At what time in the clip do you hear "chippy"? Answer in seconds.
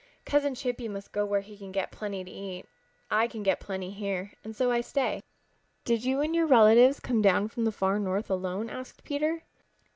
0.55-0.87